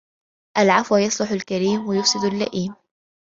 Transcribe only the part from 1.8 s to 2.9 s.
ويفسد اللئيم